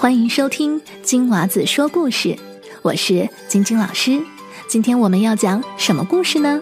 [0.00, 2.38] 欢迎收听金娃子说故事，
[2.82, 4.22] 我是晶晶老师。
[4.68, 6.60] 今天我们要讲什么故事呢？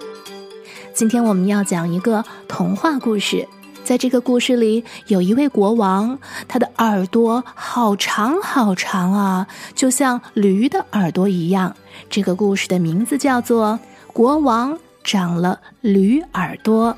[0.95, 3.47] 今天我们要讲一个童话故事。
[3.85, 6.19] 在这个故事里，有一位国王，
[6.49, 11.77] 他的耳朵好长好长啊，就像驴的耳朵一样。
[12.09, 13.79] 这个故事的名字叫做
[14.15, 16.93] 《国王长了驴耳朵》。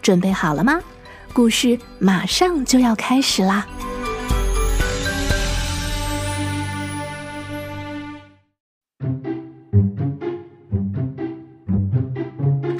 [0.00, 0.78] 准备好了吗？
[1.32, 3.66] 故事马上就要开始啦！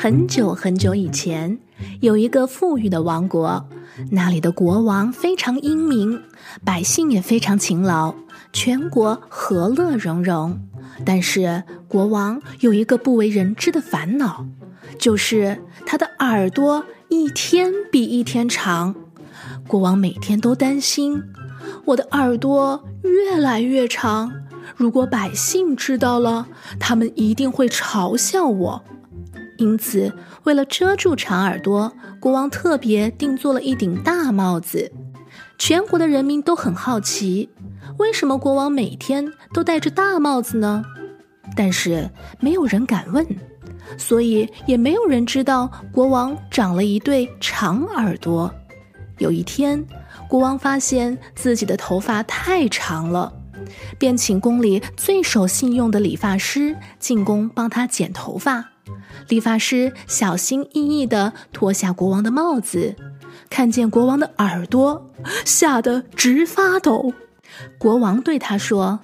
[0.03, 1.61] 很久很久以前，
[2.01, 3.69] 有一个富裕的王国，
[4.11, 6.21] 那里的国王非常英明，
[6.65, 8.13] 百姓也非常勤劳，
[8.53, 10.61] 全国和乐融融。
[11.07, 14.45] 但是，国王有一个不为人知的烦恼，
[14.99, 18.97] 就是他的耳朵一天比一天长。
[19.69, 21.23] 国王每天都担心，
[21.85, 24.33] 我的耳朵越来越长，
[24.75, 26.49] 如果百姓知道了，
[26.81, 28.85] 他们一定会嘲笑我。
[29.63, 34.91] 因此，为了遮住长耳朵，国王特别定做了一顶大帽子。
[35.57, 37.49] 全国的人民都很好奇，
[37.97, 40.85] 为什么国王每天都戴着大帽子呢？
[41.57, 43.25] 但是没有人敢问，
[43.97, 48.53] 所以也没有人知道国王长了一对长耳朵。
[49.19, 49.87] 有一天，
[50.29, 53.33] 国王发现自己的头发太长了，
[53.97, 58.72] 便请宫里最守信用的理发师进宫帮他剪头发。
[59.29, 62.97] 理发师小心翼翼地脱下国王的帽子，
[63.49, 65.11] 看见国王的耳朵，
[65.45, 67.13] 吓得直发抖。
[67.79, 69.01] 国王对他说：“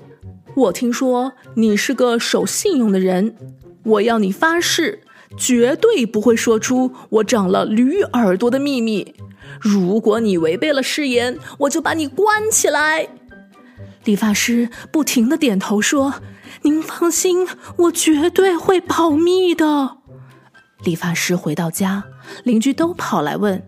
[0.57, 3.37] 我听说你是个守信用的人，
[3.85, 5.03] 我要你发誓，
[5.37, 9.15] 绝对不会说出我长了驴耳朵的秘密。
[9.61, 13.09] 如果你违背了誓言，我就把你关起来。”
[14.05, 16.15] 理发师不停地点头说
[16.63, 17.47] ：“您放心，
[17.77, 19.99] 我绝对会保密的。”
[20.85, 22.05] 理发师回到家，
[22.45, 23.67] 邻居都跑来问：“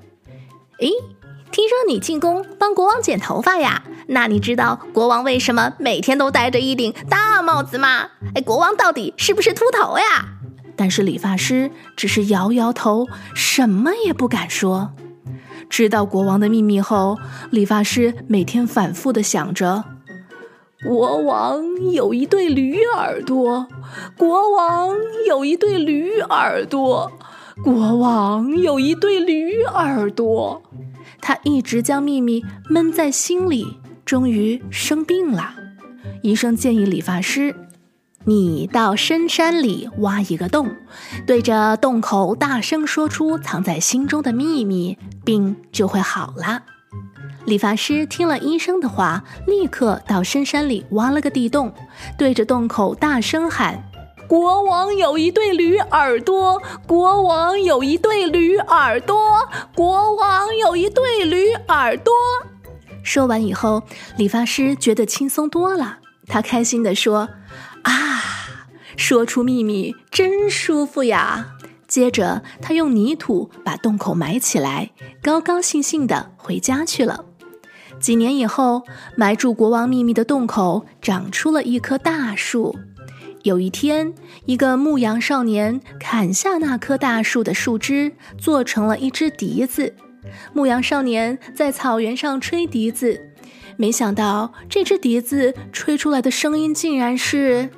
[0.80, 0.90] 诶，
[1.50, 3.82] 听说你进宫帮国王剪头发呀？
[4.06, 8.08] 那你知道国王为什么每天都戴着一顶大帽子吗？
[8.34, 10.36] 哎，国王到底是不是秃头呀？”
[10.76, 14.92] 但是理发师只是摇摇头，什么也不敢说。
[15.68, 17.18] 知道国王的秘密后，
[17.50, 19.84] 理发师每天反复的想着。
[20.82, 23.68] 国王有一对驴耳朵，
[24.16, 24.96] 国王
[25.26, 27.12] 有一对驴耳朵，
[27.62, 30.62] 国王有一对驴耳朵。
[31.20, 33.76] 他一直将秘密闷在心里，
[34.06, 35.54] 终于生病了。
[36.22, 37.54] 医生建议理发师
[38.24, 40.74] ：“你到深山里挖一个洞，
[41.26, 46.62] 对着洞口大声说出藏在心中的秘密，病就会好了。”
[47.50, 51.74] 理发师听了医生的话，立刻到深山里挖了个地洞，
[52.16, 53.82] 对着洞口大声喊
[54.28, 59.18] ：“国王有一对驴耳朵，国王有一对驴耳朵，
[59.74, 62.14] 国王有一对驴耳朵。”
[63.02, 63.82] 说完以后，
[64.16, 67.30] 理发师觉得轻松多了，他开心地说
[67.82, 68.22] ：“啊，
[68.96, 71.56] 说出秘密真舒服呀！”
[71.88, 77.24] 接着，他用泥土把洞口埋起来，高高兴兴地回家去了。
[78.00, 78.82] 几年以后，
[79.14, 82.76] 埋住国王秘密的洞口长出了一棵大树。
[83.42, 84.12] 有一天，
[84.46, 89.94] 一个牧羊少年砍下那棵大树的树枝，做成了一只笛子。
[90.52, 93.32] 牧羊少年在草原上吹笛子，
[93.76, 97.70] 没想到这只笛子吹出来的声音竟然是：“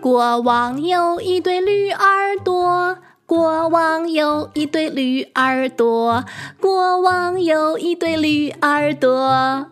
[0.00, 6.24] 国王有一对驴耳朵。”国王有一对驴耳朵，
[6.60, 9.66] 国王有一对驴耳朵。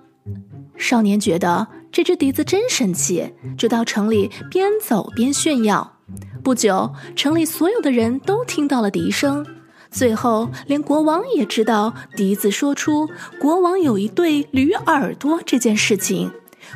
[0.76, 5.98] 少年觉得这只笛子真神奇，就到城里边走边炫耀。
[6.42, 9.46] 不久，城里所有的人都听到了笛声，
[9.88, 13.08] 最后连国王也知道笛子说出
[13.38, 16.32] 国王有一对驴耳朵这件事情。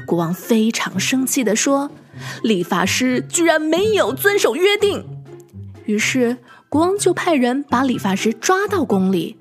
[0.07, 1.91] 国王非常生气地说
[2.45, 5.05] ：“理发师居然没有遵守约定。”
[5.85, 6.37] 于是。
[6.69, 9.39] 国王就派人把理发师抓到宫里，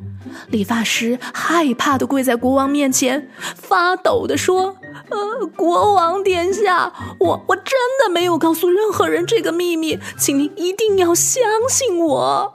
[0.50, 4.78] 理发师害怕的跪在国王面前，发抖的说
[5.12, 12.54] ：“呃，国王殿下，我我真的没有告诉任何人这个秘密，请您一定要相信我。”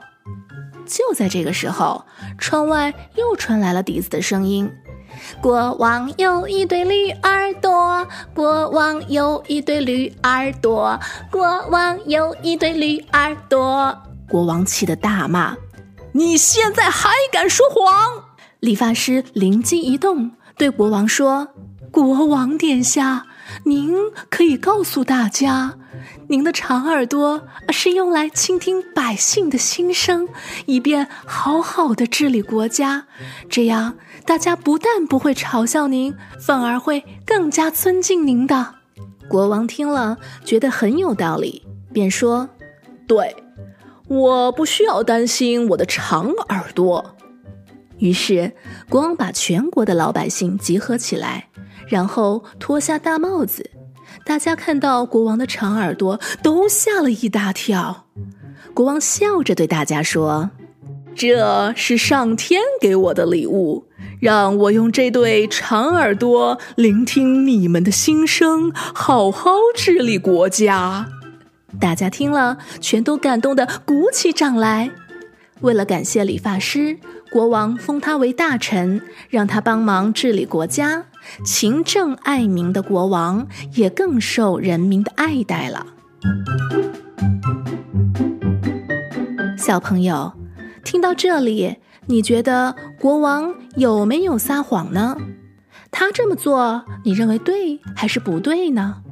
[0.87, 2.05] 就在这个时候，
[2.39, 4.71] 窗外又传来了笛子的声音
[5.39, 10.99] ：“国王有一对驴耳朵，国王有一对驴耳朵，
[11.31, 13.95] 国王有一对驴耳朵。”
[14.29, 15.55] 国王气得大骂
[16.13, 18.23] ：“你现在还敢说谎！”
[18.59, 21.49] 理发师灵机一动，对国王说
[21.91, 23.27] ：“国王殿下，
[23.65, 23.93] 您
[24.29, 25.77] 可以告诉大家，
[26.29, 30.27] 您的长耳朵是用来倾听百姓的心声，
[30.65, 33.05] 以便好好的治理国家。
[33.49, 38.75] 这样，大家不但不会嘲笑您，反而会更加尊敬您的。”
[39.27, 42.49] 国王听了，觉得很有道理，便说
[43.07, 43.35] ：“对，
[44.13, 47.15] 我不需要担心我的长耳朵。”
[47.99, 48.51] 于是，
[48.89, 51.49] 国王把全国的老百姓集合起来，
[51.87, 53.69] 然后脱下大帽子。
[54.25, 58.05] 大家看到国王的长耳朵，都吓了一大跳。
[58.73, 60.51] 国王笑着对大家说
[61.15, 63.87] ：“这是上天给我的礼物，
[64.19, 71.07] 让我用这对长耳朵聆听你们的心声，好好治理国家。”
[71.79, 74.91] 大家听了，全都感动的鼓起掌来。
[75.61, 76.97] 为了感谢理发师。
[77.31, 81.05] 国王封他为大臣，让他帮忙治理国家，
[81.43, 85.87] 勤政爱民的国王也更受人民的爱戴了。
[89.57, 90.33] 小朋友，
[90.83, 95.17] 听到这里，你觉得国王有没有撒谎呢？
[95.89, 99.02] 他这么做，你认为对还是不对呢？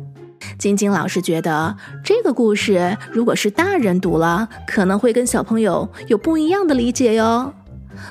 [0.58, 7.54] 晶晶老师觉得，这个故事如果是大人读了，可能会跟小朋友有不一样的理解哟。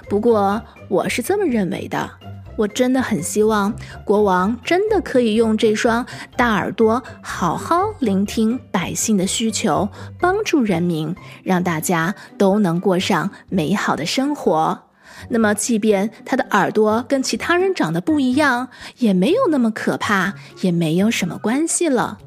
[0.08, 2.10] 不过我是这么认为的，
[2.56, 3.72] 我真的很希望
[4.04, 6.04] 国王真的可以用这双
[6.36, 9.88] 大耳朵好好聆听百姓的需求，
[10.20, 14.89] 帮助人民，让大家都能过上美好的生活。
[15.28, 18.68] 那么，即便他的耳朵跟其他人长得不一样，
[18.98, 22.18] 也没有那么可怕，也没有什么关系了。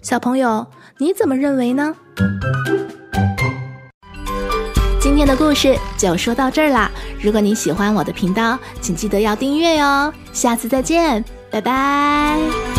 [0.00, 0.66] 小朋友，
[0.98, 1.94] 你怎么认为呢？
[5.00, 6.90] 今天的故事就说到这儿啦！
[7.20, 10.12] 如果你喜欢我的频道，请记得要订阅哟。
[10.32, 12.71] 下次再见，拜拜。